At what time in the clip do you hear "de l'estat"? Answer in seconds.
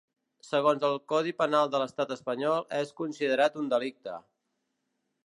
1.75-2.15